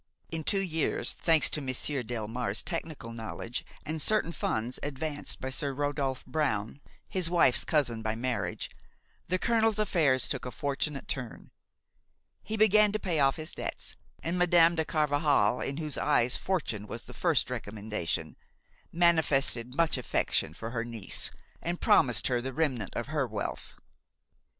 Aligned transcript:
In 0.31 0.43
two 0.43 0.61
years, 0.63 1.13
thanks 1.13 1.47
to 1.51 1.61
Monsieur 1.61 2.01
Delmare's 2.01 2.63
technical 2.63 3.11
knowledge 3.11 3.63
and 3.85 4.01
certain 4.01 4.31
funds 4.31 4.79
advanced 4.81 5.39
by 5.39 5.51
Sir 5.51 5.75
Rodolphe 5.75 6.23
Brown, 6.25 6.81
his 7.11 7.29
wife's 7.29 7.63
cousin 7.63 8.01
by 8.01 8.15
marriage, 8.15 8.71
the 9.27 9.37
colonel's 9.37 9.77
affairs 9.77 10.27
took 10.27 10.43
a 10.43 10.49
fortunate 10.49 11.07
turn; 11.07 11.51
he 12.41 12.57
began 12.57 12.91
to 12.93 12.97
pay 12.99 13.19
off 13.19 13.35
his 13.35 13.53
debts, 13.53 13.95
and 14.23 14.39
Madame 14.39 14.73
de 14.73 14.85
Carvajal, 14.85 15.61
in 15.61 15.77
whose 15.77 15.99
eyes 15.99 16.35
fortune 16.35 16.87
was 16.87 17.03
the 17.03 17.13
first 17.13 17.51
recommendation, 17.51 18.35
manifested 18.91 19.75
much 19.75 19.99
affection 19.99 20.55
for 20.55 20.71
her 20.71 20.83
niece 20.83 21.29
and 21.61 21.79
promised 21.79 22.25
her 22.25 22.41
the 22.41 22.53
remnant 22.53 22.95
of 22.95 23.05
her 23.05 23.27
wealth. 23.27 23.75